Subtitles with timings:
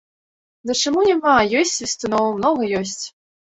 [0.69, 2.99] Ды чаму няма, ёсць свістуноў, многа ёсць.